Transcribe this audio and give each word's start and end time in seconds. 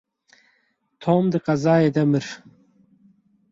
Tom 1.01 1.23
di 1.31 1.39
qezayê 1.45 1.89
de 1.95 2.03
mir. 2.11 2.27